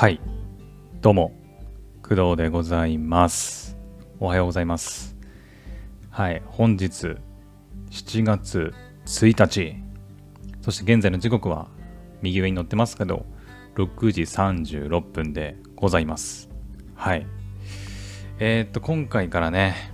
[0.00, 0.18] はい。
[1.02, 1.32] どうも、
[2.02, 3.76] 工藤でございます。
[4.18, 5.14] おはようございます。
[6.08, 6.42] はい。
[6.46, 7.18] 本日、
[7.90, 8.72] 7月
[9.04, 9.76] 1日、
[10.62, 11.68] そして現在の時刻は、
[12.22, 13.26] 右上に載ってますけど、
[13.74, 16.48] 6時36分でございます。
[16.94, 17.26] はい。
[18.38, 19.92] えー、っと、今回からね、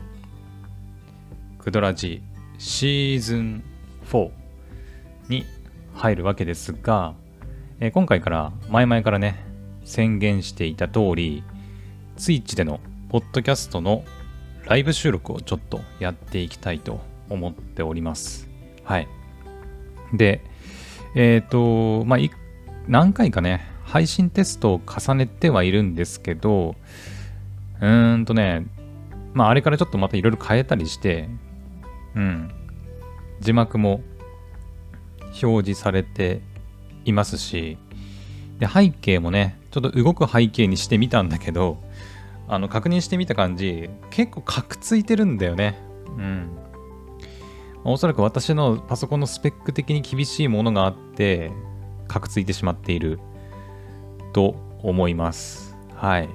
[1.58, 2.22] クドラジ
[2.58, 3.64] シーズン
[4.04, 4.30] 4
[5.28, 5.44] に
[5.94, 7.16] 入るわけですが、
[7.80, 9.45] えー今回から前々からね
[9.86, 11.44] 宣言していた通り
[12.18, 14.04] Twitch でのポッドキャストの
[14.66, 17.00] ライブ収録をちょっとやっていきたいと
[17.30, 18.48] 思っております。
[18.82, 19.08] はい。
[20.12, 20.42] で
[21.14, 22.18] えっ、とまあ
[22.88, 26.74] 何回かね配信テストを重ねてはいるんですけど
[27.80, 28.66] うーんとね
[29.34, 31.28] まああれからちょっとまたいろいろ変えたりして
[32.16, 32.50] うん。
[33.40, 34.00] 字幕も
[35.42, 36.40] 表示されて
[37.04, 37.78] いますし
[38.58, 41.76] で背景もねちょっと動く背景にしてみたんだけど
[42.48, 45.78] あの確認してみた感じ結構カクついてるんだよね。
[46.16, 46.50] うん。
[47.84, 51.50] まあおそらく私のパソコンのスペック的に厳しいものがあって
[52.08, 53.18] カクついてしまっている
[54.32, 55.76] と思います。
[55.94, 56.28] はい。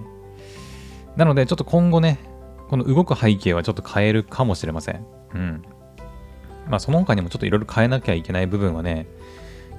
[1.15, 2.19] なのでちょっと今後ね
[2.69, 5.03] この動く背景はちょっと変えるかもしれません。
[5.33, 5.63] うん。
[6.69, 9.07] まあその他にもちょっといろいろ変えなきゃいけない部分はね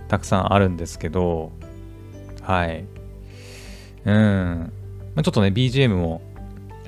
[0.09, 1.53] たくさんあるんですけど、
[2.43, 2.85] はい。
[4.05, 4.73] うん。
[5.15, 6.23] まあ、ちょっとね、BGM も、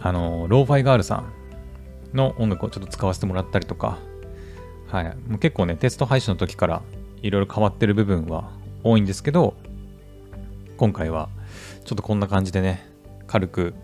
[0.01, 1.17] あの、ローファイガールさ
[2.13, 3.99] んの音楽をちょっと使わせてもらったりとか、
[4.89, 5.17] はい。
[5.29, 6.83] もう結構ね、テスト配信の時から
[7.23, 8.51] いろいろ変わってる部分は
[8.83, 9.55] 多いんですけど、
[10.77, 11.29] 今回は
[11.85, 12.87] ちょっとこんな感じでね、
[13.27, 13.75] 軽く、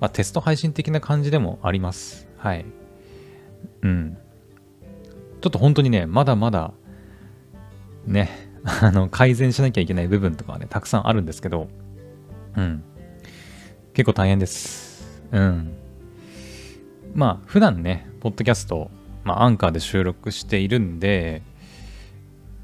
[0.00, 2.28] まあ、テスト配信的な感じでもあります。
[2.36, 2.64] はい。
[3.82, 4.18] うん。
[5.40, 6.72] ちょっと本当にね、まだまだ、
[8.06, 8.30] ね、
[8.64, 11.68] あの、改善しなきゃいけない部分とかはね、たくさんあるんですけど、
[12.56, 12.84] うん。
[13.94, 15.20] 結構大変です。
[15.32, 15.74] うん。
[17.14, 18.90] まあ、普段ね、ポッドキャスト、
[19.24, 21.42] まあ、アンカーで収録しているんで、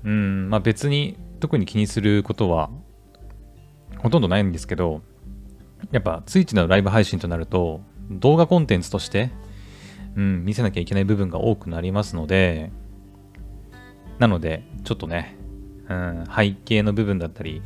[0.05, 2.71] うん、まあ別に特に気にすることは
[3.99, 5.03] ほとんどないんですけど、
[5.91, 7.81] やっぱ、ツイッチのライブ配信となると、
[8.11, 9.31] 動画コンテンツとして、
[10.17, 12.71] うん、見せなきゃいけない部分が多くなりますので、
[14.19, 15.37] なので、ちょっとね、
[15.89, 17.63] うん、背景の部分だったり、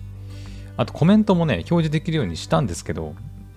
[0.77, 3.15] あとコメントもね、表示できるようにしたんですけど、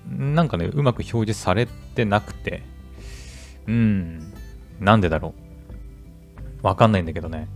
[0.08, 2.64] なんかね、うまく表示されてなくて、
[3.68, 4.34] うん、
[4.80, 5.34] なんでだろ
[6.64, 6.68] う。
[6.68, 7.48] わかんないんだけどね。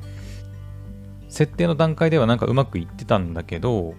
[1.27, 3.93] 設定の段階ではなんかうまくいってたんだけど、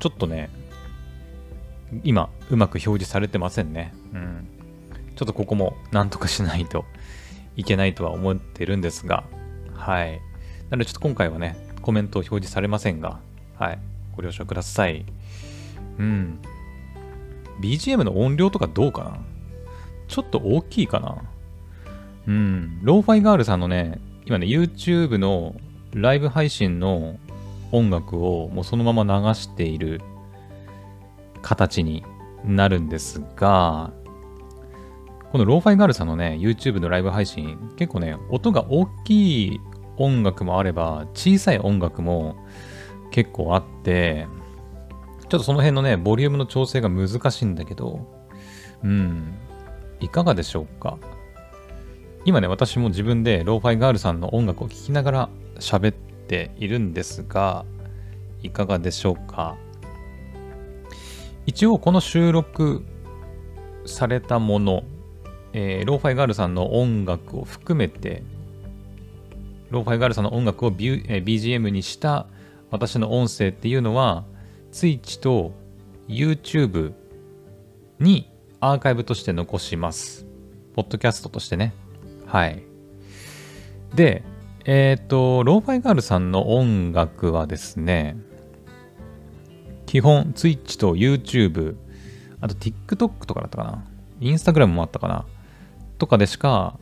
[0.00, 0.50] ちょっとね、
[2.02, 3.92] 今、うまく表示されてませんね。
[4.12, 4.48] うん。
[5.16, 6.84] ちょっとここもなんとかしないと
[7.56, 9.24] いけないとは思ってるんですが、
[9.74, 10.20] はい。
[10.70, 13.20] なのでちょっと今回はね、コメントを表示されませんが、
[13.56, 13.78] はい。
[14.14, 15.04] ご了承ください。
[15.98, 16.38] うん。
[17.60, 19.18] BGM の音量とかどうかな？
[20.08, 21.22] ちょっと大きいかな？
[22.26, 22.78] うん。
[22.82, 25.54] ローファイガールさんのね、今ね、YouTube の
[25.92, 27.18] ライブ配信の
[27.72, 30.00] 音楽をもうそのまま流している
[31.42, 32.04] 形に
[32.44, 33.92] なるんですが、
[35.30, 39.60] このローファイガールさんのね、YouTube のライブ配信、結構ね、音が大きい
[39.96, 42.36] 音楽もあれば、小さい音楽も
[43.14, 44.26] 結構あって、
[45.20, 48.08] ちょっとその辺のね、ボリュームの調整が難しいんだけど、
[48.82, 49.34] うん、
[50.00, 50.98] いかがでしょうか？
[52.24, 55.28] 今ね、私も自分でローファイガールさんの音楽を聴きながら
[55.60, 57.64] 喋っているんですが、
[58.42, 59.56] いかがでしょうか？
[61.46, 62.84] 一応この収録
[63.86, 64.82] されたもの、
[65.52, 68.24] えーローファイガールさんの音楽を含めて、
[69.70, 72.26] ローファイガールさんの音楽をビュ、えー BGM にした
[72.74, 74.24] 私の音声っていうのは、
[74.72, 75.52] Twitch と
[76.08, 76.92] YouTube
[78.00, 80.26] にアーカイブとして残します。
[80.74, 81.72] ポッドキャストとしてね。
[82.26, 82.64] はい。
[83.94, 84.24] で、
[84.64, 88.16] えっ、と、ローファイガールさんの音楽はですね、
[89.86, 91.76] 基本 Twitch と YouTube、
[92.40, 92.96] あと TikTok
[93.26, 93.84] とかだったかな。
[94.18, 95.24] Instagram もあったかな。
[95.98, 96.80] とかでしか、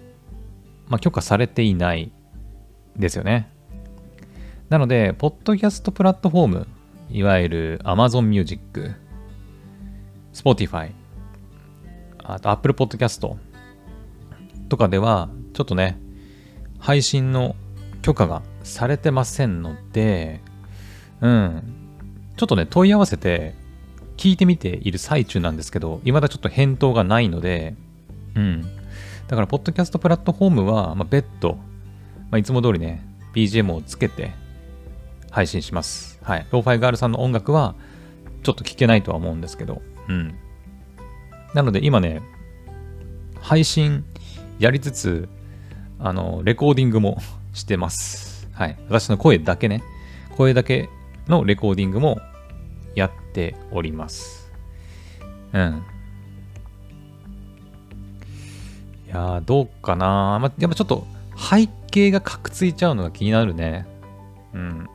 [0.88, 2.12] まあ、許可されていない
[2.96, 3.52] ですよね。
[4.72, 6.66] なので、ポッドキャストプラットフォーム、
[7.10, 8.94] いわゆる Amazon Music、
[10.32, 10.92] Spotify、
[12.24, 13.36] あと Apple Podcast
[14.70, 15.98] とかでは、ちょっとね、
[16.78, 17.54] 配信の
[18.00, 20.40] 許可がされてませんので、
[21.20, 21.62] うん、
[22.38, 23.54] ちょっとね、問い合わせて
[24.16, 27.74] 聞いてみている最中なんですけど、未だちょっと返答がないので、
[28.36, 28.62] うん。
[29.28, 31.56] だから、ポッドキャストプラットフォームは、まあ、別途、
[32.30, 34.40] まあ、いつも通りね、BGM をつけて
[35.32, 36.20] 配信します。
[36.22, 36.46] はい。
[36.52, 37.74] ローファイガールさんの音楽は、
[38.42, 40.34] ちょっと聞けないとは思うんですけど、うん。
[41.54, 42.22] なので今ね、
[43.40, 44.04] 配信
[44.58, 45.28] やりつつ、
[45.98, 47.18] あの、レコーディングも
[47.54, 48.48] してます。
[48.52, 48.78] はい。
[48.88, 49.82] 私の声だけね、
[50.36, 50.90] 声だけ
[51.26, 52.20] のレコーディングも
[52.94, 54.52] やっております。
[55.52, 55.82] うん。
[59.06, 61.06] いやー、どうかなまあ、やっぱちょっと
[61.36, 63.86] 背景がカクついちゃうのが気になるね。
[64.52, 64.88] うん。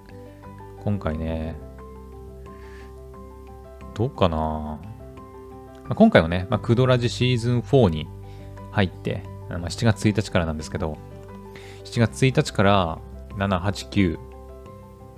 [0.88, 1.58] 今回ね、
[3.94, 4.80] どうかな、ま
[5.90, 8.08] あ、今回はね、まあ、クドラジシーズン4に
[8.72, 10.98] 入って、まあ、7月1日からなんですけど、
[11.84, 13.00] 7月1日から
[13.32, 14.18] 7、8、9、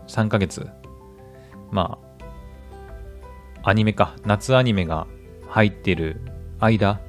[0.07, 0.65] 3ヶ月、
[1.69, 1.99] ま
[3.61, 5.05] あ、アニメか、夏アニメが
[5.49, 6.19] 入ってる
[6.59, 6.99] 間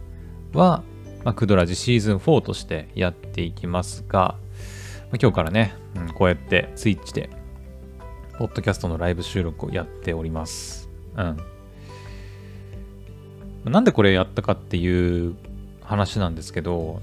[0.52, 0.82] は、
[1.24, 7.39] まあ、クドラジシーズン4としてやっていきますが、まあ、今日からね、うん、こうやってスイッチで、
[8.40, 10.88] ポッドキャストのライブ収録をやっております。
[11.14, 11.22] う
[13.68, 13.70] ん。
[13.70, 15.36] なんでこれやったかっていう
[15.82, 17.02] 話なんですけど、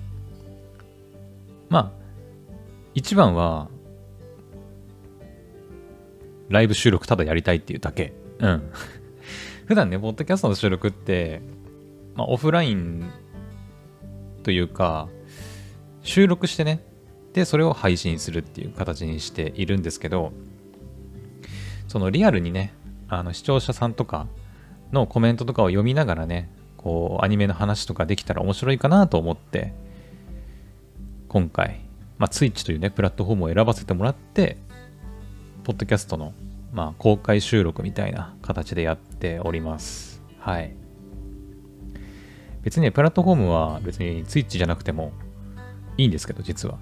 [1.70, 2.58] まあ、
[2.96, 3.70] 一番は、
[6.50, 8.14] ライブ収録ただやりたいっていうだけ。
[8.40, 8.72] うん。
[9.68, 11.44] 普段ね、ポッドキャストの収録って、
[12.16, 13.12] まあ、オフライン
[14.42, 15.08] というか、
[16.02, 16.84] 収録してね、
[17.34, 20.34] で、それを配信するっていう形にしているんですけど、
[21.88, 22.74] そのリアルにね、
[23.08, 24.28] あの視聴者さんとか
[24.92, 29.74] のコメントとかを読みながらね、こう、アニメの話とかできたら面白いかなと思って、
[31.28, 31.82] 今回、
[32.18, 34.58] まあ、Twitch というね、プラットフォームを選ばせてもらって、
[35.64, 36.34] ポッドキャストの、
[36.72, 40.24] まあ、公開収録みたいな形でやっております。
[40.40, 40.74] はい。
[42.64, 45.12] 別にね、プラットフォームは別に Twitch じゃなくても
[45.98, 46.78] いいんですけど、実は。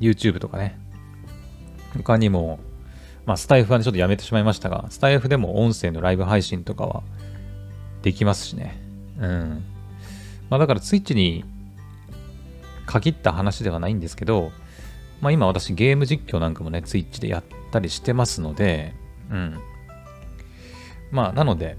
[0.00, 0.78] YouTube とかね。
[1.96, 2.58] 他にも、
[3.26, 7.02] まあ、スタイフはね、ちょっとやめてしまいましたが、スタイフでも音声のライブ配信とかは
[8.02, 8.80] できますしね。
[9.18, 9.64] うん。
[10.50, 11.44] まあ、だから Twitch に
[12.86, 14.52] 限った話ではないんですけど、
[15.20, 18.94] まあ、今私ゲーム実況なんかもね、Twitch でやったりしてますので、
[19.30, 19.58] うん。
[21.12, 21.76] まあ、なので、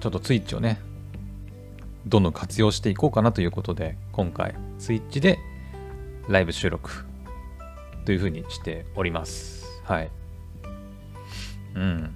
[0.00, 0.80] ちょっと Twitch をね、
[2.06, 5.38] どんどん活用していこうかなということで、今回、Twitch で
[6.28, 7.04] ライブ収録
[8.06, 9.57] というふうにしております。
[9.88, 10.10] はい。
[11.74, 12.14] うん。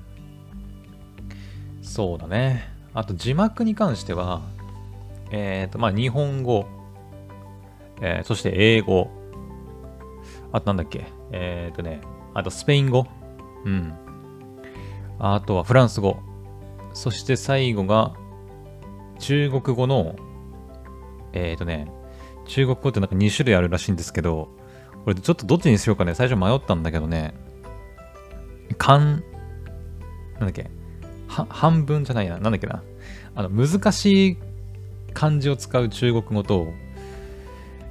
[1.80, 2.68] そうだね。
[2.92, 4.42] あと字幕に関しては、
[5.30, 6.66] えっ、ー、と、まあ、日本語、
[8.02, 9.10] えー、そして英語、
[10.52, 12.02] あとなんだっけ、えっ、ー、とね、
[12.34, 13.06] あとスペイン語、
[13.64, 13.94] うん。
[15.18, 16.18] あとはフランス語、
[16.92, 18.12] そして最後が
[19.18, 20.14] 中国語の、
[21.32, 21.90] えっ、とね、
[22.44, 24.50] 中国語ってなんか2種類あるらしいんですけど、
[25.04, 27.34] これちょっとどっちにしようかね、最初迷ったんだけどね、
[28.74, 29.20] 漢、なん
[30.40, 30.70] だっけ、
[31.28, 32.82] 半分じゃないな、なんだっけな、
[33.34, 34.38] あの、難しい
[35.14, 36.68] 漢字を使う中国語と、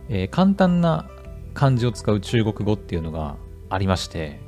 [0.10, 1.10] えー、簡単な
[1.54, 3.38] 漢字を使う中国語っていうのが
[3.70, 4.40] ありまして、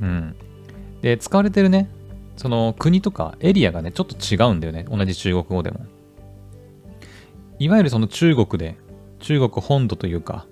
[0.00, 0.36] うん。
[1.02, 1.88] で、使われてるね、
[2.36, 4.84] その国とかエリアがね、ちょっと違うんだよね。
[4.88, 5.80] 同じ中国語でも。
[7.58, 8.76] いわゆるその中国で
[9.20, 10.46] 中国本土というか、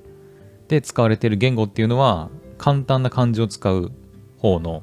[0.68, 3.92] で使われている言語っていうのは、簡単な漢字を使う
[4.38, 4.82] 方の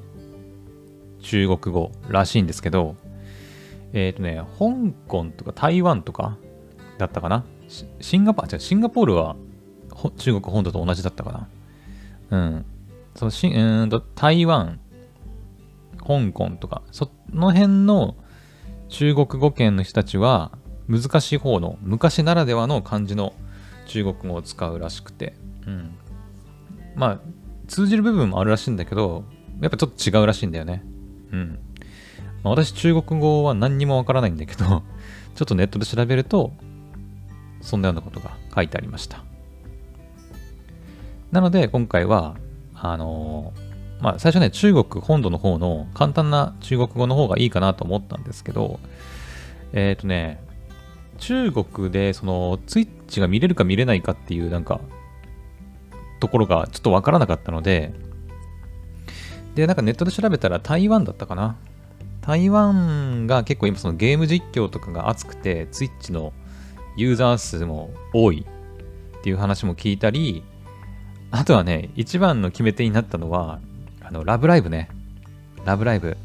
[1.22, 2.96] 中国語らしいんですけど、
[3.92, 6.36] えっ、ー、とね、香港とか台湾とか
[6.98, 7.44] だったかな？
[8.00, 9.36] シンガポール、シンガポールは
[10.18, 11.48] 中国本土と同じだったかな？
[12.30, 12.64] うん。
[13.14, 14.80] そのしうんと台湾、
[15.98, 18.16] 香港とか、その辺の
[18.88, 20.52] 中国語圏の人たちは、
[20.88, 23.34] 難しい方の昔ならではの漢字の
[23.86, 25.34] 中国語を使うらしくて、
[25.66, 25.94] うん。
[26.96, 27.20] まあ、
[27.68, 29.24] 通じる部分もあるらしいんだけど、
[29.60, 30.84] やっぱちょっと違うらしいんだよね。
[31.32, 31.58] うん。
[32.42, 34.64] まあ、私、中国語は何にもわからないんだけど、
[35.34, 36.52] ちょっとネットで調べると、
[37.60, 39.24] そんなようなことが書いてありました。
[41.30, 42.36] なので、今回は、
[42.74, 48.80] あのー、まあ、最初ね、中国本土の方の簡単な中国語の方がいいかなと思ったんですけど、
[49.72, 50.42] えっ、ー、とね、
[51.18, 54.80] 中国でそのツイッチが見れるか見れないかっていうなんか
[56.18, 57.94] ところがちょっとわからなかったので、
[59.54, 61.56] で、なんかネットで調べたら台湾だったかな。
[62.22, 66.32] 台湾が結構今そのゲーム実況とかが熱くて、ツイッチの
[66.96, 68.46] ユーザー数も多い
[69.18, 70.42] っていう話も聞いたり、
[71.30, 73.60] あとはね、一番の決め手になったのは、
[74.02, 74.88] あの、ラブライブね。
[75.64, 76.16] ラブライブ。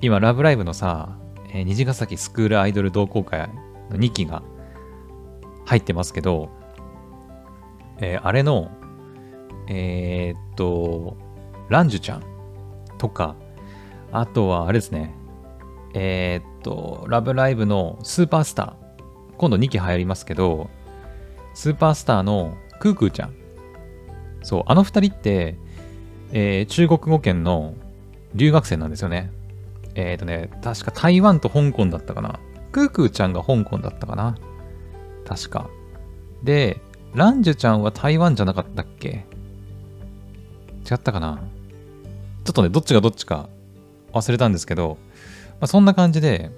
[0.00, 1.16] 今、ラブライブのさ、
[1.52, 3.48] えー、虹ヶ崎スクールアイドル同好会
[3.90, 4.42] の2期が
[5.66, 6.48] 入ってますけど、
[7.98, 8.70] えー、あれの、
[9.68, 11.16] えー、っと、
[11.68, 12.22] ランジュちゃん
[13.00, 13.34] とか、
[14.12, 15.14] あとはあれですね、
[15.94, 19.34] えー、っと、ラブライブのスーパースター。
[19.38, 20.68] 今度2期流行りますけど、
[21.54, 23.34] スーパースターのクークーちゃん。
[24.42, 25.56] そう、あの2人って、
[26.32, 27.74] えー、中国語圏の
[28.34, 29.32] 留学生なんですよね。
[29.94, 32.38] えっ、とね、確か台湾と香港だったかな。
[32.70, 34.36] クークーちゃんが香港だったかな。
[35.26, 35.70] 確か。
[36.42, 36.80] で、
[37.14, 39.24] ランジュちゃんは台湾じゃなかったっけ？
[40.88, 41.40] 違ったかな？
[42.50, 43.48] ちょっとね、どっちがどっちか
[44.12, 44.98] 忘れたんですけど、
[45.52, 46.50] まあ、そんな感じで、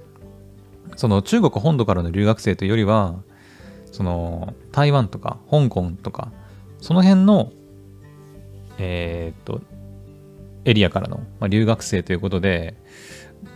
[0.96, 3.16] その中国本土からの留学生というよりは、
[3.90, 6.32] その台湾とか香港とか、
[6.80, 7.52] その辺の、
[8.78, 9.60] えー、っと、
[10.64, 12.74] エリアからの、まあ、留学生ということで、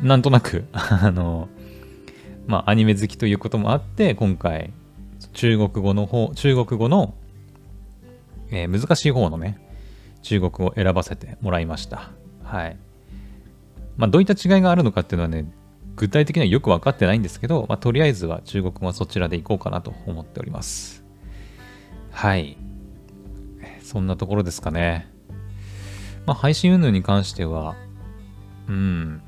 [0.03, 1.49] なんとなく あの、
[2.47, 4.75] まあ、アニメ好きということもあって、今回、
[5.33, 7.15] 中国語の方、中国語の、
[8.51, 9.59] えー、難しい方のね、
[10.21, 12.11] 中国語を選ばせてもらいました。
[12.47, 12.77] はい。
[13.97, 15.51] まあ、どういった違いがあるのかっていうのはね、
[15.97, 21.05] 具体的にはよく分かってないんですけど、まあ、とりあえずは中国語はそちらでいこうかなと思っております。
[22.11, 22.57] はい。
[23.81, 25.09] そんなところですかね。
[26.27, 27.77] まあ、配信運動に関しては、
[28.69, 29.23] うん。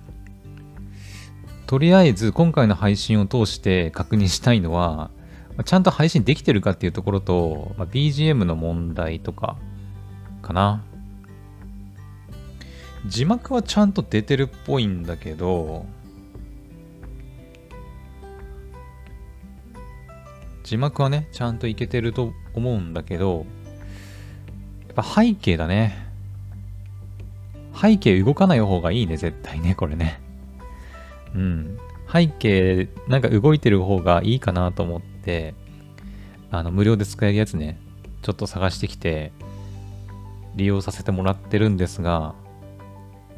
[1.66, 5.10] とりあえず今回の配信を通して確認したいのは、
[5.64, 9.56] ちゃんと配信できてるかっていうところと、まあ、BGM の問題とか
[10.42, 10.82] かな。
[13.06, 15.86] 字幕はちゃんと出てるっぽいんだけど、
[20.64, 23.46] 字幕はね、ちゃんといけてると思うんだけど、
[24.88, 26.06] やっぱ背景だね。
[27.80, 30.20] 背景動かない方がいいね、絶対ね、これね。
[31.34, 31.78] うん。
[32.12, 35.54] 背景、なんか動いてる方がいいかなと思って、
[36.50, 37.78] あの、無料で使えるやつね、
[38.22, 39.32] ちょっと探してきて、
[40.56, 42.34] 利用させてもらってるんですが、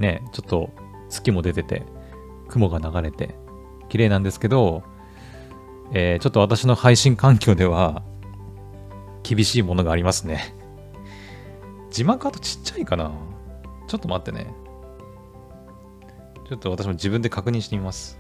[0.00, 0.70] ね、ちょっと
[1.08, 1.84] 月も出てて、
[2.48, 3.36] 雲が流れて、
[3.88, 4.82] 綺麗なんですけど、
[5.92, 8.02] えー、ちょっと私の配信環境では、
[9.22, 10.54] 厳しいものがありますね。
[11.90, 13.12] 字幕あとちっちゃいかな
[13.88, 14.52] ちょっと待ってね。
[16.48, 18.18] ちょっと私も自分で確認してみます。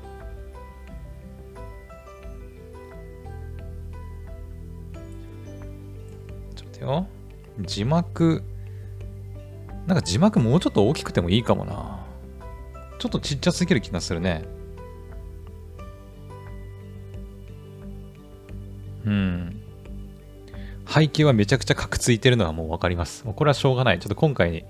[6.54, 7.06] ちょっとよ。
[7.60, 8.42] 字幕、
[9.86, 12.04] なんか字幕もうちょっと大きくてもいいかもな。
[12.98, 14.44] ちょっとちっちゃすぎる気がするね。
[19.04, 19.62] うん。
[20.86, 23.24] 背景はめちゃくちゃカクついてるのはもうわかります。
[23.24, 23.98] これはしょうがない。
[23.98, 24.66] ちょっと今回、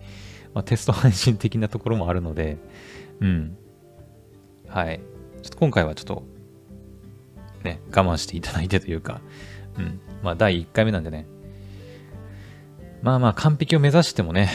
[0.54, 2.58] まあ、テスト配信的なところもあるので、
[3.20, 3.56] うん。
[4.68, 5.00] はい。
[5.42, 6.22] ちょっと今回はちょっと、
[7.64, 9.20] ね、我慢していただいてというか、
[9.78, 10.00] うん。
[10.22, 11.26] まあ、第1回目なんでね。
[13.02, 14.50] まあまあ、完璧を目指してもね、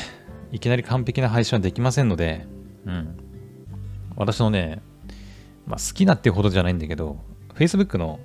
[0.55, 2.47] いきなり完璧な配信はできませんので、
[2.85, 3.17] うん。
[4.15, 4.81] 私のね、
[5.67, 7.19] まあ、好きなっていうほどじゃないんだけど、
[7.55, 8.21] Facebook の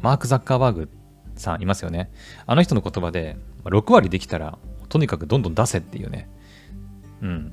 [0.00, 0.88] マーク・ザッカーバーグ
[1.34, 2.10] さんいますよね。
[2.46, 6.26] あの人の言葉で、6割できたら、とにかくどんどん出せっていうね。
[7.20, 7.52] うん。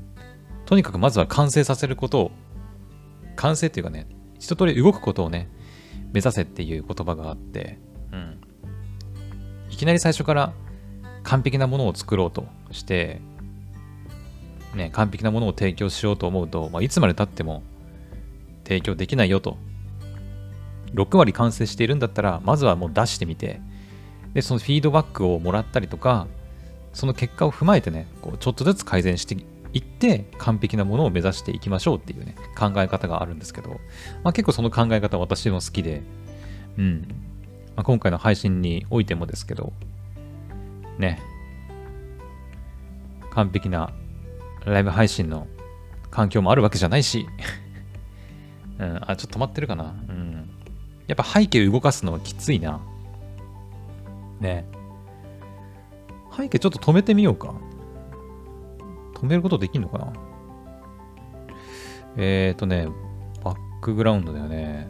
[0.65, 2.31] とにかくまずは完成させることを、
[3.35, 4.07] 完成っていうかね、
[4.39, 5.49] 一通り動くことをね、
[6.13, 7.79] 目指せっていう言葉があって、
[8.13, 8.39] うん。
[9.69, 10.53] いきなり最初から
[11.23, 13.19] 完璧なものを作ろうとして、
[14.75, 17.63] ね、完璧なものを提供しようと思うと、まあ、いつまで経っても
[18.63, 19.57] 提供できないよと。
[20.93, 23.61] 6割完成しているんだったら、まずはもう出してみて、
[24.33, 26.27] で、そのフィードバックをもらったりとか、
[26.93, 29.35] その結果を踏まえてね、こうちょっとずつ改善して
[29.73, 33.79] いって、完璧なものを目指していきましょうっていうね、考え方があるんですけど、
[34.23, 36.03] まあ、結構その考え方私も好きで、
[36.77, 37.07] うん。
[37.75, 39.73] まあ、今回の配信においてもですけど、
[40.99, 41.19] ね、
[43.31, 43.91] 完璧な
[44.65, 45.48] ライブ配信の
[46.10, 47.27] 環境もあるわけじゃないし、
[48.79, 49.93] うん、あ、ちょっと止まってるかな。
[50.08, 50.50] うん。
[51.08, 52.79] やっぱ背景動かすのはきついな。
[54.39, 54.65] ね。
[56.36, 57.53] 背景ちょっと止めてみようか。
[59.15, 60.13] 止めることできんのかな
[62.17, 62.88] えっ、ー、とね、
[63.43, 64.89] バックグラウンドだよね。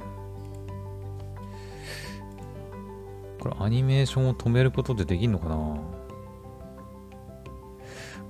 [3.40, 5.78] これアニメーションを止めることでできんのかな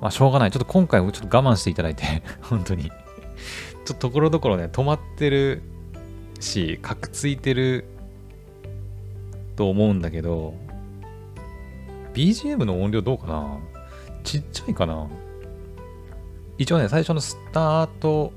[0.03, 0.51] まあしょうがない。
[0.51, 2.03] ちょっと今回もちょっと我慢していただいて
[2.43, 5.61] 本当にちょっとところどころね、止まってる
[6.41, 7.85] し、かくついてる
[9.55, 10.55] と思うんだけど、
[12.13, 13.59] BGM の音量どうかな？
[14.25, 15.07] ちっちゃいかな？
[16.57, 18.33] 一応ね、最初のスタート、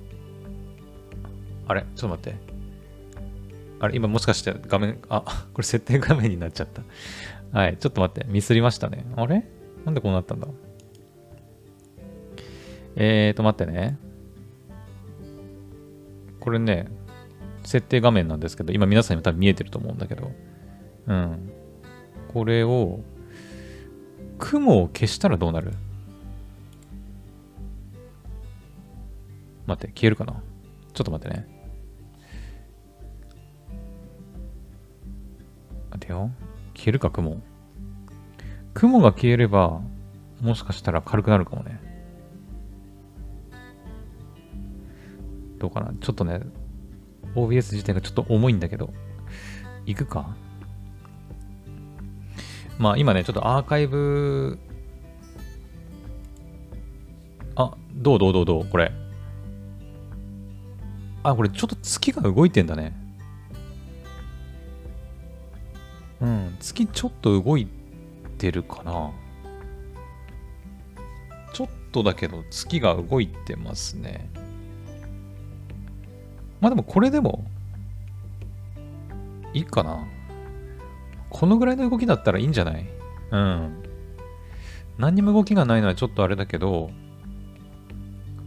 [1.66, 1.82] あれ？
[1.96, 2.38] ちょっと待って。
[3.80, 3.96] あれ？
[3.96, 6.82] 今もしかして画面、あ、 これ設定画面になっちゃった。
[7.58, 8.24] はい、ちょっと待って。
[8.30, 9.04] ミスりましたね。
[9.16, 9.44] あれ？
[9.84, 10.46] なんでこうなったんだ？
[12.96, 13.98] えーと、待ってね。
[16.40, 16.88] これね、
[17.62, 20.32] 設定画面なんですけど、今皆さんにも多分見えてると思うんだけど、
[21.06, 21.50] うん。
[22.32, 23.00] これを、
[24.38, 25.72] 雲を消したらどうなる？
[29.66, 30.34] 待って、消えるかな？
[30.94, 31.46] ちょっと待ってね。
[35.90, 36.30] 待てよ。
[36.74, 37.42] 消えるか、雲？
[38.74, 39.80] 雲が消えれば、
[40.40, 41.80] もしかしたら軽くなるかもね。
[45.58, 45.92] どうかな？
[46.00, 46.40] ちょっとね、
[47.34, 48.92] OBS 自体がちょっと重いんだけど、
[49.86, 50.36] 行くか？
[52.78, 54.58] まあ今ね、ちょっとアーカイブ、
[57.54, 58.18] あ、どう？
[58.18, 58.32] どう？
[58.32, 58.44] どう？
[58.44, 58.66] どう？
[58.66, 58.92] これ。
[61.22, 62.94] あ、これちょっと月が動いてんだね。
[66.20, 67.66] うん、月ちょっと動い
[68.38, 69.10] てるかな。
[71.52, 74.30] ちょっとだけど月が動いてますね。
[76.60, 77.44] まあでもこれでも
[79.52, 80.06] いいかな。
[81.30, 82.86] このぐらいの動きだったらいいんじゃない？
[83.30, 83.82] うん。
[84.98, 86.90] 何にも動きがないのはちょっとあれだけど、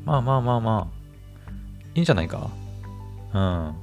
[0.06, 1.52] まあまあまあまあ、
[1.94, 2.50] いいんじゃないか？
[3.34, 3.76] うん。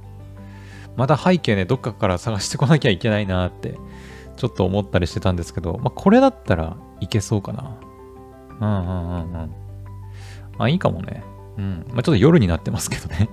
[0.97, 3.77] また背景ね、どっかから探してこなきゃいけないなって、
[4.35, 7.77] ちょっと思ったりしてたんですけど、まあこれだったらいけそうかな。
[8.59, 9.51] うんうんうんうん。
[10.57, 11.23] まあいいかもね。
[11.57, 11.85] うん。
[11.89, 13.29] まあちょっと夜になってますけどね。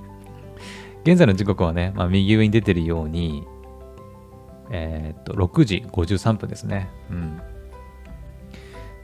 [1.05, 3.47] 現在の時刻はね、まあ、右上に出てるように、
[4.71, 6.89] えー、っと、6時53分ですね。
[7.11, 7.41] うん。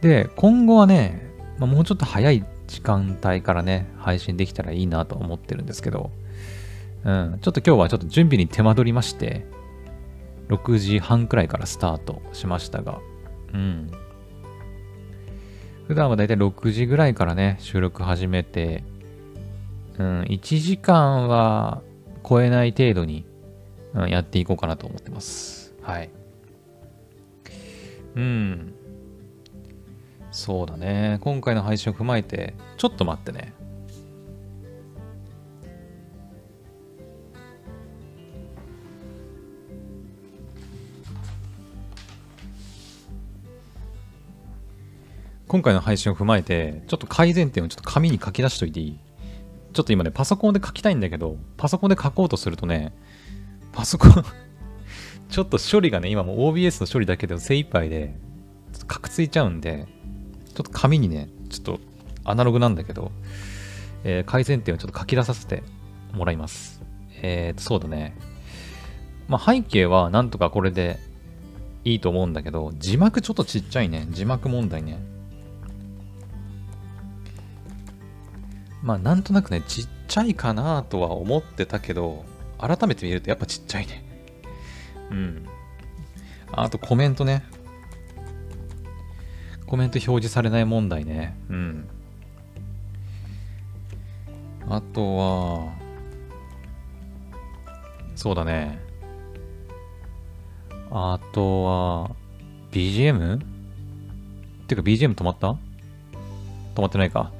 [0.00, 6.11] で、今後はね、まあ、もうちょっと早い時間帯からね、配信できたらいいなと思ってるんですけど、
[7.04, 9.45] うん、ちょっと今日はちょっと準備に手間取りまして、
[10.49, 12.99] 6時半くらいからスタートしましたが、
[13.52, 13.90] うん。
[15.87, 18.85] 普段はだいたい6時ぐらいからね、収録始めて、
[19.99, 21.83] うん、1時間は
[22.29, 23.25] 超えない程度に、
[23.95, 25.75] うん、やっていこうかなと思ってます。
[25.83, 26.11] はい。
[28.17, 28.75] うん。
[30.30, 31.19] そうだね。
[31.23, 33.52] 今回の配信を踏まえて、ちょっと待ってね。
[45.49, 48.99] 今回の配信を踏まえて、ちょっと改善点をちょっと紙に書き出しといていい？
[49.73, 52.93] ちょっと今ね、パソコンで書きたいんだけど、パソコンで書こうとするとね、
[53.73, 54.25] パソコン
[55.30, 58.17] ちょっと処理がね、今もう OBS の処理だけで精一杯で、
[58.73, 59.87] ちょっとカクついちゃうんで、
[60.54, 61.80] ちょっと紙にね、ちょっと
[62.25, 63.13] アナログなんだけど、
[64.02, 65.63] えー、改善点をちょっと書き出させて
[66.13, 66.83] もらいます。
[67.23, 68.17] えーと、そうだね。
[69.28, 70.99] まあ、背景はなんとかこれで
[71.85, 74.09] いいと思うんだけど、字幕ちょっとちっちゃいね。
[74.11, 75.00] 字幕問題ね。
[78.82, 82.25] まあなんとなくね、ちっちゃいかなとは思ってたけど、
[82.58, 84.04] 改めて見るとやっぱちっちゃいね。
[85.10, 85.47] うん。
[86.52, 87.45] あとコメントね。
[89.66, 91.36] コメント表示されない問題ね。
[91.49, 91.88] うん。
[94.69, 95.73] あとは、
[98.16, 98.80] そうだね。
[100.90, 102.10] あとは、
[102.73, 103.36] BGM?
[103.36, 103.38] っ
[104.66, 105.56] てか BGM 止まった？
[106.75, 107.32] 止まってないか。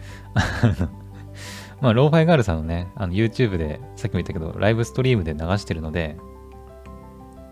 [1.81, 6.17] まあ、ローファイガールさんのね、あの YouTube で、さっきも言ったけど、ライブストリームで流してるので、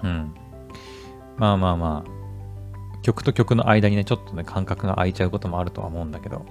[0.03, 0.35] うん。
[1.37, 6.45] まあまあまあ、曲と曲の間にね、ちょっとね、間隔が空いちゃうこともあるとは思うんだけど。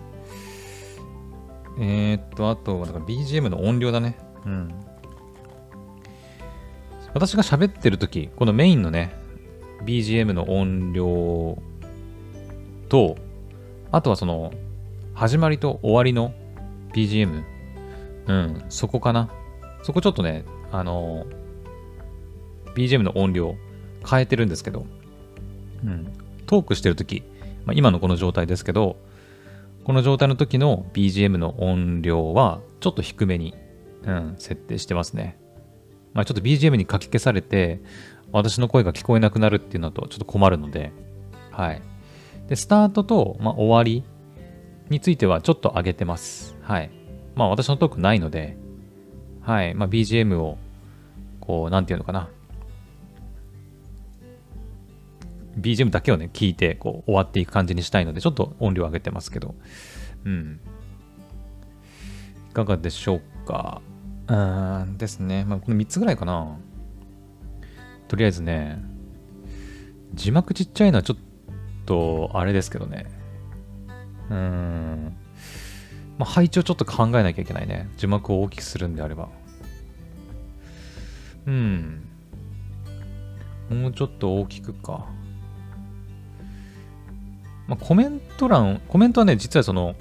[1.79, 4.17] えー、っと、あと、だから BGM の音量だね。
[4.45, 4.73] うん。
[7.13, 9.13] 私が喋ってるとき、このメインのね、
[9.85, 11.61] BGM の音量
[12.89, 13.17] と、
[13.91, 14.51] あとはその、
[15.13, 16.33] 始まりと終わりの
[16.93, 17.43] BGM
[18.27, 19.29] うん、そこかな。
[19.83, 21.25] そこちょっとね、あの、
[22.75, 23.55] BGM の音量
[24.09, 24.85] 変えてるんですけど、
[25.83, 26.07] うん、
[26.45, 27.23] トークしてるとき、
[27.65, 28.97] まあ、今のこの状態ですけど、
[29.83, 33.55] この状態の時の BGM の音量はちょっと低めに、
[34.03, 35.37] うん、設定してますね。
[36.13, 37.81] まあ、ちょっと BGM にかき消されて、
[38.31, 40.91] 私の声が聞こえなくなるっていうのとちょっと困るので、
[41.51, 41.81] はい。
[42.47, 44.03] で、スタートと、まあ、終わり
[44.89, 46.55] についてはちょっと上げてます。
[46.61, 46.96] はい。
[47.37, 48.57] まあ私のトークないので、
[49.41, 50.57] はい、まあ BGM を、
[51.39, 52.29] こう、なんていうのかな。
[55.59, 59.53] BGM だけをね、聞いて、こう、終わっていく感じにしたいので、ちょっと音量上げてますけど、
[60.25, 60.59] うん。
[62.49, 63.81] いかがでしょうか。
[64.27, 65.45] うーんですね。
[65.45, 66.57] まあ、この3つぐらいかな。
[68.07, 68.81] とりあえずね、
[70.15, 71.17] 字幕ちっちゃいのはちょっ
[71.85, 73.05] と、あれですけどね。
[74.29, 75.26] うーん。
[76.17, 77.89] まあ、配置をちょっと考えなきゃいけないね。
[77.97, 79.29] 字幕を大きくするんであれば。
[81.45, 82.03] うん。
[83.69, 85.05] もうちょっと大きくか。
[87.67, 89.95] まあ、コメント欄、コメントはね、実はその、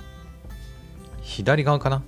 [1.21, 2.03] 左側かな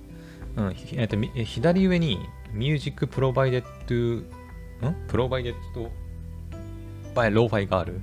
[0.55, 2.19] うん、えっと、左上に、
[2.53, 4.95] music provided、ん？
[5.07, 8.01] provided by lo-fi がある。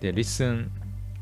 [0.00, 0.70] で、 listen、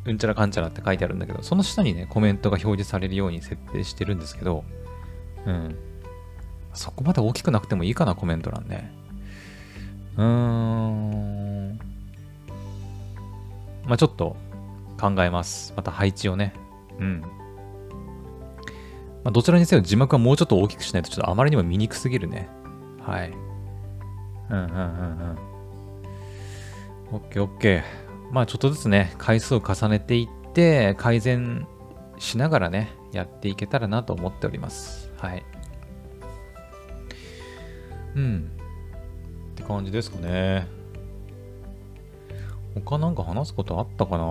[0.08, 4.64] うんちゃらかんちゃらって書いてあるんだけど、その下にね、コメントが表示されるように設定してるんですけど、
[5.46, 5.76] うん。
[6.74, 8.92] そこまで大きくなくてもいいかな、コメント欄ね。
[10.16, 11.78] うーん。
[13.84, 14.36] まあちょっと
[15.00, 15.72] 考えます。
[15.76, 16.54] また配置をね。
[16.98, 17.20] うん。
[19.24, 22.48] まあ、どちらにせよ字幕はもうちょっと大きくしないとちょっとあまりにも見にくすぎるね。
[23.00, 23.32] はい。
[24.50, 24.80] うんうんうんう
[25.34, 25.38] ん。
[27.12, 28.07] オッケーオッケー。
[28.30, 31.66] まあちょっとずつね、回数を重ねていって、改善
[32.18, 35.10] しながらね、やっていけたらなと思っております。
[35.16, 35.44] はい。
[38.14, 38.50] うん。
[39.52, 40.66] って感じですかね。
[42.74, 44.24] 他なんか話すことあったかな？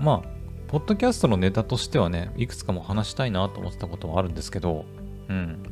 [0.00, 0.28] まあ、
[0.68, 4.84] ポッドキャストのネタとしてはね、いくつかも話したいなと思ってたことはあるんですけど、
[5.28, 5.62] うん。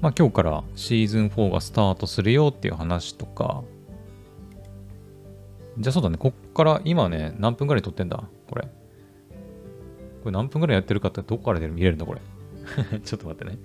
[0.00, 3.64] まあ今日からシーズン4がスタートするよっていう話とか、
[5.78, 8.22] じゃあそうだね、こっから今ね、何分ぐらい撮ってんだ？
[8.48, 8.62] これ。
[8.62, 8.70] こ
[10.26, 12.20] れ何分ぐらいやってるかってどこから出る見れるんだこれ。
[13.04, 13.58] ちょっと待ってね。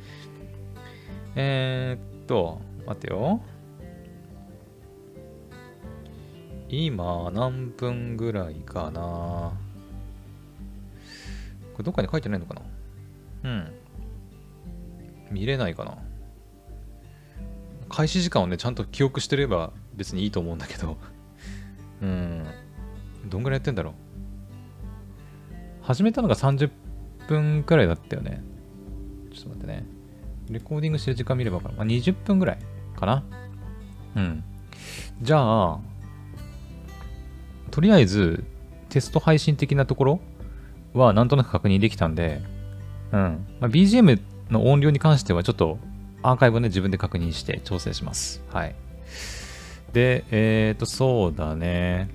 [1.36, 3.42] えー、っと、待ってよ。
[6.70, 9.54] 今、何分ぐらいかな？
[11.74, 12.62] これどっかに書いてないのかな？
[13.44, 13.72] うん。
[15.32, 15.98] 見れないかな？
[17.94, 20.98] 開始時間をね、ちゃんと記憶してれば別にいいと思うんだけど
[22.02, 22.44] うん。
[23.30, 23.94] どんぐらいやってんだろう
[25.84, 26.72] 始めたのが30
[27.28, 28.42] 分くらいだったよね。
[29.32, 29.86] ちょっと待ってね。
[30.50, 31.76] レコーディングしてる時間見ればかな。
[31.76, 32.58] まあ、20分ぐらい
[32.96, 33.24] かな。
[34.16, 34.44] うん。
[35.22, 35.80] じゃあ、
[37.70, 38.44] とりあえず、
[38.90, 40.20] テスト配信的なところ
[40.94, 42.42] はなんとなく確認できたんで、
[43.12, 43.46] うん。
[43.60, 45.78] まあ、BGM の音量に関してはちょっと
[46.24, 48.42] アーカイブをね、自分で確認して調整します。
[48.52, 48.76] はい。
[49.92, 52.10] で、えっ、ー、と、そうだね。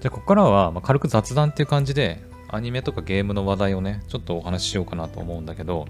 [0.00, 5.86] じゃあ、ここからは、まあ、軽く雑談っていう感じで、アニメとかゲームの話題をね、ちょっとお話ししようかなと思うんだけど、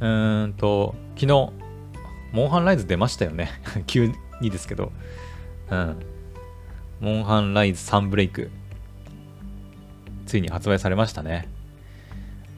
[0.00, 1.52] うーんと、昨日、
[2.32, 3.50] モンハンライズ出ましたよね。
[3.86, 4.90] 急にですけど。
[5.70, 5.96] うん。
[7.00, 8.50] モンハンライズサンブレイク。
[10.26, 11.48] ついに発売されましたね。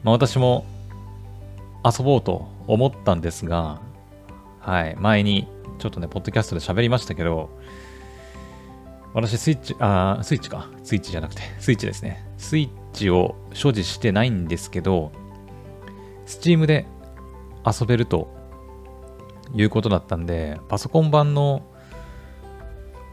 [0.03, 0.65] まあ私も
[1.85, 3.79] 遊ぼうと思ったんですが、
[4.59, 7.49] はい、前にちょっとね、ポッドキャストで喋りましたけど、
[9.13, 10.69] 私、スイッチ、あ、スイッチか。
[10.83, 12.25] スイッチじゃなくて、スイッチですね。
[12.37, 15.11] スイッチを所持してないんですけど、
[16.25, 16.85] スチームで
[17.65, 18.33] 遊べると
[19.53, 21.61] いうことだったんで、パソコン版の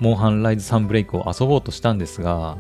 [0.01, 2.59] モンハンライズサンブレイクを遊ぼうとしたんですが、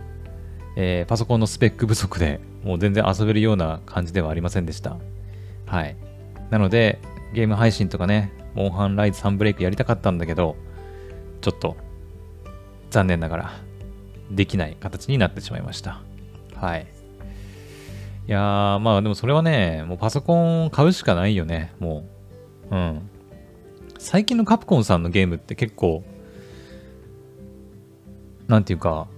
[0.76, 4.98] えー、パソコンのスペック不足でもう全然遊べるような感じではありませんでした。
[5.72, 5.96] はい。
[6.50, 6.98] なので、
[7.32, 10.54] ゲーム配信とかね、モンハンライズ3ブレイクやりたかったんだけど、
[11.40, 11.78] ちょっと、
[12.90, 13.52] 残念ながら、
[14.30, 16.02] できない形になってしまいました。
[16.54, 16.86] はい。
[18.28, 22.04] いやー、まあでもそれはね、もうパソコン買うしかないよね、も
[22.70, 22.76] う。
[22.76, 23.08] うん。
[23.96, 26.04] 最近のカプコンさんのゲームって結構、
[28.46, 29.08] なんていうか、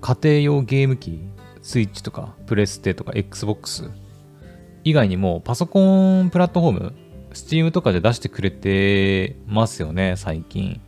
[0.00, 1.18] 家庭用ゲーム機、
[1.60, 3.90] スイッチとか、プレステとか、Xbox
[4.84, 6.94] 以外にもパソコンプラットフォーム、
[7.32, 10.80] Steam とかで出してくれてますよね、最近。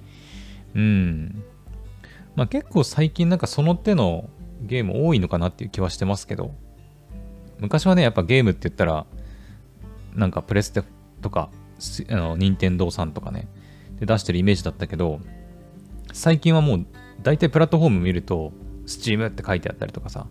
[0.74, 1.42] うん。
[2.36, 4.30] まあ結構最近なんかその手の
[4.62, 6.54] ゲーム多いのかなっていう気はしてますけど、
[7.58, 9.06] 昔はね、やっぱゲームって言ったら、
[10.14, 10.82] なんかプレステ
[11.20, 11.50] とか、
[12.08, 13.48] あの、任天堂さんとかね、
[13.98, 15.20] で出してるイメージだったけど、
[16.12, 16.86] 最近はもう
[17.22, 18.52] 大体プラットフォーム見ると、
[18.86, 20.26] Steam って書いてあったりとかさ、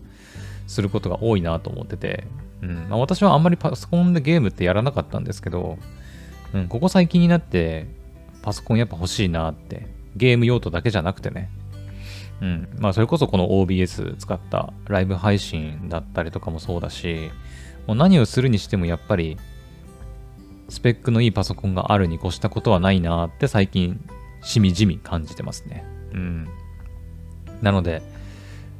[0.66, 2.26] することが多いなと思ってて、
[2.62, 5.78] うんまあ、私はあんまりパソコンでゲームってやらなかったんですけど、
[6.52, 7.86] うん、ここ最近になって
[8.42, 11.50] パソコンやっぱ欲しいなって、ゲーム用途だけじゃなくてね、
[12.40, 17.30] うん、まあそれこそこの OBS 使ったライブ配信だったりとかもそうだし、
[17.86, 19.36] もう何をするにしてもやっぱり
[20.68, 24.00] スペックのいいパソコンがあるに越したことはないなって最近
[24.42, 25.84] しみじみ感じてますね。
[26.12, 26.48] うん。
[27.60, 28.02] なので、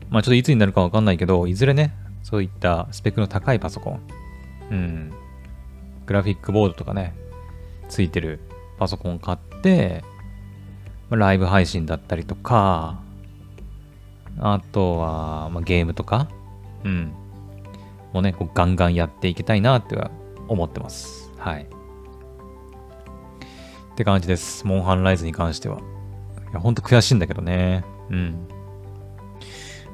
[0.08, 1.92] まあちょっといつになるかわかんないけど、いずれね、
[2.30, 4.00] そういったスペックの高いパソコン、
[4.70, 5.12] うん、
[6.06, 7.14] グラフィックボードとかね、
[7.88, 8.40] ついてる
[8.78, 10.04] パソコンを買って、
[11.10, 13.00] ライブ配信だったりとか、
[14.38, 16.28] あとは、まあ、ゲームとか、
[16.84, 17.12] うん、
[18.12, 20.10] もうね、こうガンガンやっていきたいなっては
[20.46, 21.30] 思ってます。
[21.36, 21.62] はい。
[21.62, 21.66] っ
[23.96, 24.66] て感じです。
[24.66, 25.78] モンハンライズに関しては。
[26.50, 27.84] いや、ほんと悔しいんだけどね。
[28.08, 28.48] うん。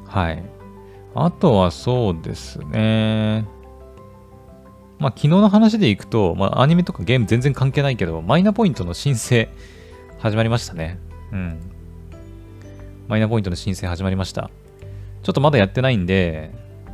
[0.06, 0.55] はい。
[1.18, 3.46] あとはそうですね。
[4.98, 9.48] まあ、昨日の話でいくと、まあ、アニメとかゲーム全然関係ないけど、マイナポイントの申請
[10.18, 10.98] 始まりましたね。
[11.32, 11.58] うん。
[13.08, 14.50] マイナポイントの申請始まりました。
[15.22, 16.50] ちょっとまだやってないんで、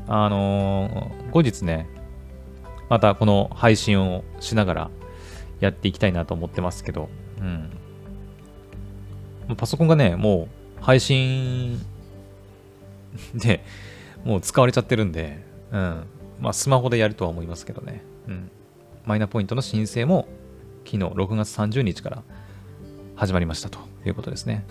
[0.07, 1.89] あのー、後日ね、
[2.89, 4.91] またこの配信をしながら
[5.59, 7.09] やっていきたいなと思ってますけど、
[7.41, 7.71] うん。
[9.57, 10.49] パソコンがね、も
[10.81, 11.81] う配信
[13.35, 13.65] で、
[14.25, 16.07] もう使われちゃってるんで、うん。
[16.41, 18.03] まあ、スマホでやるとは思いますけどね。
[18.29, 18.51] うん。
[19.05, 20.29] マイナポイントの申請も
[20.85, 22.23] 昨日6月30日から
[23.17, 24.65] 始まりましたということですね。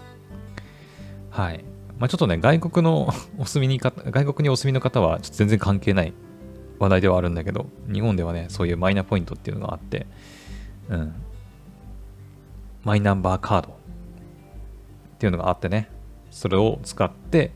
[1.29, 1.63] はい。
[1.97, 6.13] まあ、ちょっとね、外国の お住みにか、外国にお住みの方はちょっと全然関係ない
[6.79, 10.07] 話題ではあるんだけど、日本ではね、そういうマイナポイントっていうのがあって、
[10.89, 11.13] うん。
[12.83, 13.73] マイナンバーカードっ
[15.19, 15.89] ていうのがあってね、
[16.31, 17.51] それを使って、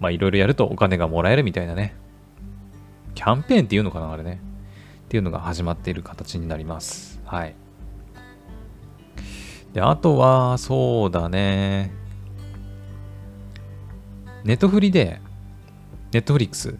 [0.00, 1.94] まあいろいろやるとお金がもらえるみたいなね、
[3.14, 4.40] キャンペーンっていうのかな、あれね。
[5.04, 7.20] っていうのが始まっている形になります。
[7.24, 7.54] はい。
[9.72, 11.92] で、あとは、そうだね。
[14.44, 15.20] ネットフリで、
[16.12, 16.76] ネットフリックス。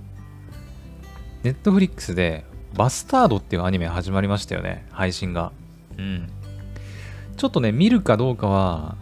[1.43, 4.87] ネットフリックスで、バスタードっていうアニメ始まりましたよね。
[4.91, 5.53] 配信が。
[5.97, 6.29] うん。
[7.37, 8.97] ちょっとね、見るかどうかは、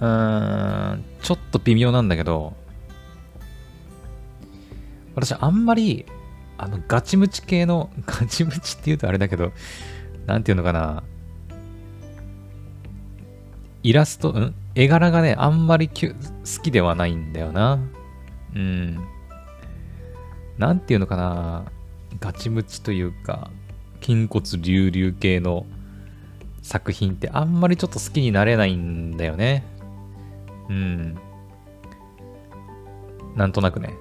[0.00, 2.54] うん、ちょっと微妙なんだけど、
[5.14, 6.04] 私あんまり、
[6.58, 9.52] あの、ガチムチ系の、 ガチムチって言うとあれだけど、
[10.26, 11.02] なんていうのかな、
[13.82, 14.54] イラスト、ん？
[14.74, 15.94] 絵柄がね、あんまり好
[16.62, 17.78] きではないんだよな。
[18.54, 18.98] うん。
[20.58, 21.64] なんていうのかな、
[22.20, 23.50] ガチムチというか、
[24.00, 25.66] 筋骨隆々系の
[26.62, 29.64] 作品ってあんまりちょっと好きになれないんだよね。
[30.68, 31.18] うん。
[33.34, 33.94] なんとなくね。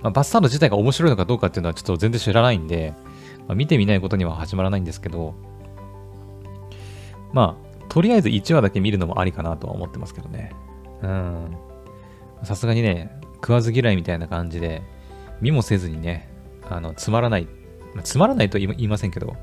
[0.00, 2.94] まあ、バスタード自体が面白いのかどうかっていうのはちょっと全然知らないんで、
[3.46, 5.34] まあ、見てみないことには始まらないんですけど、
[7.32, 10.52] まあ、とりあえず1話だけ見るのもありかなとは思ってますけどね。
[11.02, 11.56] うん。
[12.44, 14.82] さすがにね、食わず嫌いみたいな感じで、
[15.40, 16.28] 見もせずにね、
[16.68, 17.48] あの、つまらない、
[18.04, 19.36] つまらないと言いませんけど、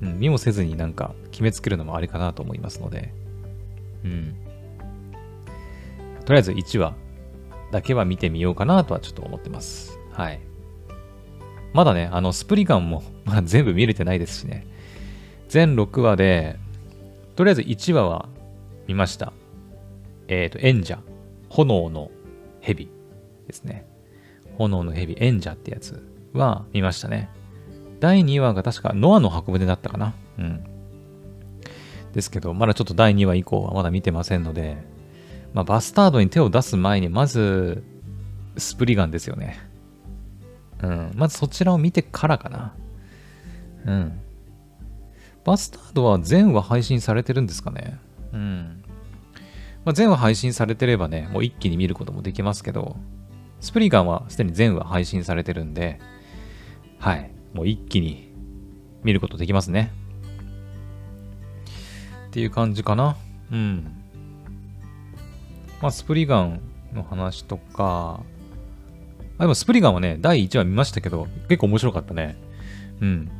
[0.00, 3.12] うん、見もせずになんか決めつけるのもありかなと思いますので、
[4.04, 4.34] うん。
[6.32, 6.94] とりあえず1話
[7.72, 9.98] だけは見てみようかなとはちょっと思ってます。
[10.12, 10.40] はい。
[11.74, 14.66] まだね、あの、スプリガンも、 まだ全部見れてないですしね。
[15.50, 16.58] 全6話で、
[17.36, 18.30] とりあえず1話は
[18.86, 19.34] 見ました。
[20.28, 21.00] えっ、ー、と、演者。
[21.50, 22.10] 炎の
[22.62, 22.88] 蛇
[23.46, 23.84] ですね。
[24.56, 27.28] 炎の蛇、演者ってやつは見ましたね。
[28.00, 30.14] 第2話が確かノアの箱舟だったかな。
[30.38, 30.64] うん。
[32.14, 34.91] ですけど、まだちょっと第2話以降はまだ見てませんので、
[35.54, 37.82] まあ、バスタードに手を出す前に、まず、
[38.56, 39.58] スプリガンですよね。
[40.82, 41.12] うん。
[41.14, 42.74] まずそちらを見てからかな。
[43.86, 44.20] うん。
[45.44, 47.98] バスタードは全話配信されてるんですかね
[48.32, 48.82] うん。
[49.84, 52.96] まあ、全話配信されてればね、もう一気に見ることもできますけど、
[53.60, 56.00] スプリガンはすでに全話配信されてるんで、
[56.98, 57.30] はい。
[57.52, 58.32] もう一気に
[59.02, 59.92] 見ることできますね。
[62.28, 63.16] っていう感じかな。
[63.50, 64.01] うん。
[65.82, 66.60] まあ、スプリガン
[66.94, 68.20] の話とか、
[69.38, 72.36] あ、でもスプリガンはね、第1話見ましたけど、結構面白かったね。
[73.00, 73.30] うん。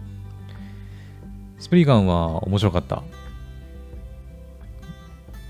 [1.61, 3.05] スプリガンは面白かった。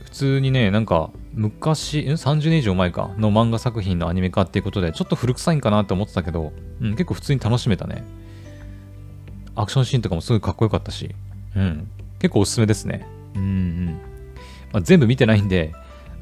[0.05, 6.53] 普通にね、なんか、昔、?30 年以上前かの漫画作品のアニメ化っていうことで、ちょっと古臭いんかなって思ってたけど、
[6.83, 8.05] うん、結構普通に楽しめたね。
[9.55, 11.15] アクションシーンとかもすごいかっこよかったし、
[11.57, 13.07] うん、結構おすすめですね。
[13.35, 13.87] うんうん。
[14.73, 15.73] まあ、全部見てないんで、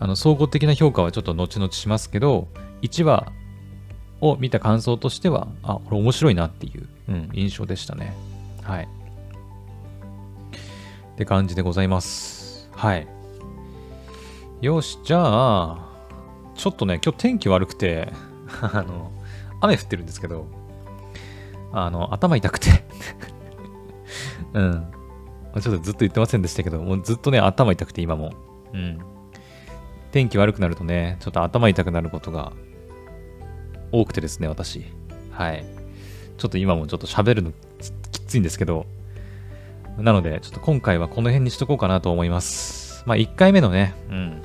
[0.00, 2.48] あの、総合的な評価はちょっと後々しますけど、
[2.80, 3.30] 1話
[4.22, 8.14] を見た感想としては、あ、これ面白いなっていう、うん、印象でしたね。
[8.62, 8.88] はい。
[11.14, 12.70] って感じでございます。
[12.72, 13.06] はい。
[14.62, 15.90] よし、じゃあ、
[16.54, 18.10] ちょっとね、今日天気悪くて
[18.60, 19.12] あの、
[19.60, 20.46] 雨降ってるんですけど、
[21.72, 22.84] あの、頭痛くて
[24.54, 24.86] うん。
[25.60, 28.32] ちょっとずっと言ってませんでしたけど、もうずっとね、頭痛くて今も。
[28.72, 28.98] うん。
[30.12, 32.53] 天気悪くなるとね、ちょっと頭痛くなることが
[33.92, 34.85] 多くてですね、私。
[35.31, 35.64] はい。
[36.37, 37.53] ちょっと今もちょっと喋るの
[38.12, 38.87] きついんですけど、
[39.99, 43.03] なので、ちょっと今回はこの辺にしとこうかなと思います。
[43.07, 44.42] まあ、1回目のね、うん、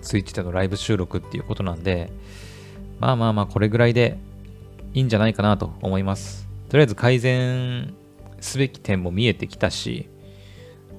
[0.00, 2.10] ツイッチでのライブ収録っていうことなんで、
[2.98, 4.18] まあまあまあ、これぐらいで
[4.94, 6.48] いいんじゃないかなと思います。
[6.68, 7.94] とりあえず改善
[8.40, 10.08] すべき点も見えてきたし、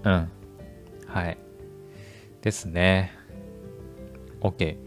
[0.04, 0.30] うん。
[1.08, 1.38] はい。
[2.42, 3.19] ですね。
[4.42, 4.78] OK。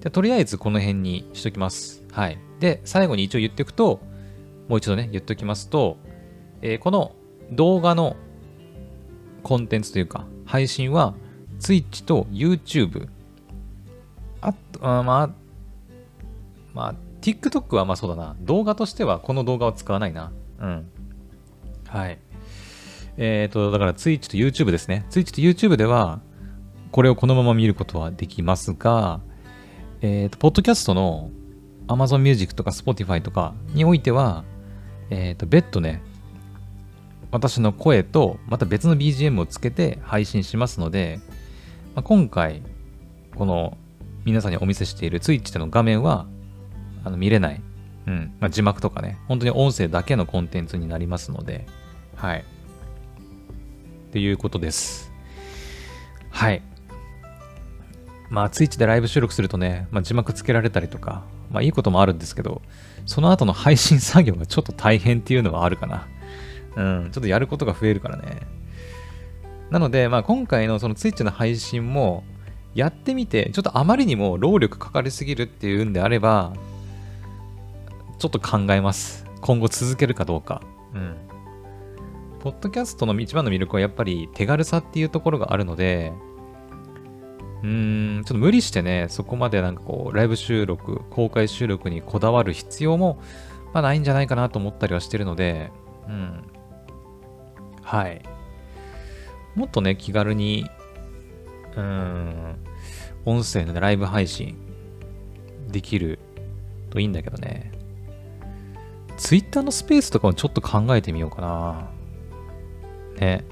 [0.00, 2.02] でとりあえずこの辺にしときます。
[2.12, 2.38] はい。
[2.58, 4.00] で、最後に一応言っておくと、
[4.68, 5.98] もう一度ね、言っておきますと、
[6.62, 7.12] えー、この
[7.52, 8.16] 動画の
[9.42, 11.14] コンテンツというか、配信は
[11.60, 13.08] Twitch と YouTube、
[14.40, 15.30] あと、あまあ、
[16.72, 18.36] まあ、TikTok はまあそうだな。
[18.40, 20.32] 動画としてはこの動画を使わないな。
[20.60, 20.90] うん。
[21.86, 22.18] はい。
[23.16, 25.06] えっ、ー、と、だから Twitch と YouTube ですね。
[25.10, 26.20] Twitch と YouTube では、
[26.92, 29.20] これをこのまま見ることはできますが、
[30.00, 31.30] えっ、ー、と、ポッドキャストの
[31.86, 34.44] Amazon Music とか Spotify とかにおいては、
[35.10, 36.02] えっ、ー、と、別途ね、
[37.30, 41.20] 私の声とまた別の BGM をつけて配信しますので、
[41.94, 42.62] まあ、今回、
[43.36, 43.76] この
[44.24, 46.26] 皆さんにお見せしている Twitch での画面は
[47.04, 47.62] あの見れない。
[48.06, 48.34] うん。
[48.40, 51.66] まあ、字幕とかね、本当に音声だけのコンテンツになりますので、
[52.16, 52.44] はい。
[54.08, 55.12] っていうことです。
[56.30, 56.62] はい。
[58.30, 62.62] まあ、ツイッチでライブ収録するとね、まあ、字幕つけられたりとか、まあ、いいこともあるんですけど、
[63.04, 66.06] その後の配信作業がちょっと大変っていうのはあるかな。
[66.76, 68.46] うん、ちょっとやることが増えるからね。
[69.70, 72.24] なので、まあ、今回のそのツイッチの配信も、
[72.74, 76.52] やってみて、ちょっとあまりにも労力かかりすぎるっていうんであれば、
[78.18, 79.26] ちょっと考えます。
[79.40, 80.62] 今後続けるかどうか。
[80.94, 81.16] うん。
[82.40, 86.12] ポッドキャストの一番の魅力はやっぱり手軽さっていうところがあるので、
[87.62, 93.20] うん、ちょっと無理してね、そこまでなんかこう、ライブ収録、公開収録にこだわる必要も、
[93.72, 95.70] まあないんじゃないかなと思ったりはしてるので、
[96.08, 96.42] うん。
[97.82, 98.22] はい。
[99.54, 100.66] もっとね、気軽に、
[101.76, 102.56] うん、
[103.24, 104.56] 音声の、ね、ライブ配信
[105.68, 106.18] できる
[106.88, 107.72] といいんだけどね。
[109.16, 111.90] Twitter のスペースとかもちょっと考えてみようかな。
[113.20, 113.44] ね。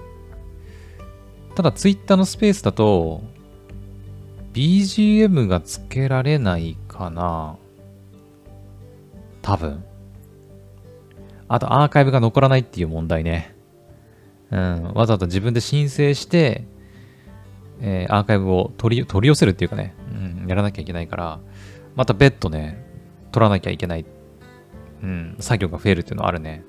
[1.55, 3.23] ただ Twitter のスペースだと、
[4.59, 7.57] BGM がつけられないかな。
[9.41, 9.85] 多分。
[11.47, 13.55] あとアーカイブが残らないっていう問題ね。
[14.51, 16.65] うん、わざわざ自分で申請して、
[17.81, 21.39] えー、アーカイブを取り取り寄せるっていうかね、うん、やらなきゃいけないから、
[21.95, 22.85] また別途ね、
[23.31, 24.05] 取らなきゃいけない、
[25.05, 26.65] うん、作業が増えるっていうのはあるね。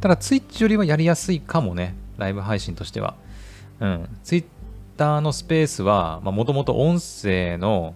[0.00, 3.16] ただ、ツイッチよりはやりやすいかもね、ライブ配信としては。
[3.80, 4.44] うん、ツイッ
[4.96, 7.94] ターのスペースは、もともと音声の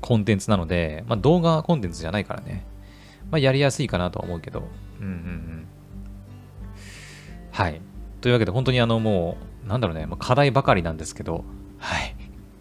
[0.00, 2.64] コンテンツなので、まあ、動画コンテンツじゃないからね。
[3.30, 4.62] まあ、やりやすいかなとは思うけど。
[5.00, 5.66] うんうんうん。
[7.50, 7.80] はい。
[8.20, 11.44] というわけで、本当にあの、もう、なんだろうね、まあ、課題ばかりなんですけど、
[11.78, 12.14] はい。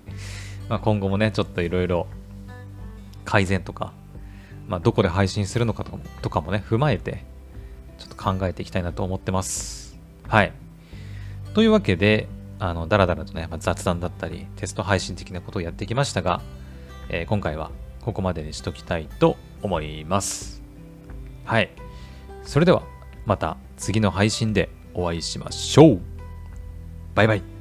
[0.70, 2.08] まあ、今後もね、ちょっといろいろ
[3.26, 3.94] 改善とか、
[4.68, 7.26] まあ、どこで配信するのかとかとかもね、踏まえて、
[7.98, 9.98] ちょっと考えていきたいなと思ってます。
[10.28, 10.52] はい。
[11.54, 12.28] というわけで、
[12.70, 16.42] あの、だらだらとね、まあ、雑談だったり、テスト配信的なことをやってきましたが、
[17.10, 20.64] えー、今回はここまでにしときたいと思います。
[21.44, 21.70] はい。
[22.44, 22.84] それでは、
[23.26, 26.02] また次の配信でお会いしましょう。
[27.14, 27.55] バイバイ。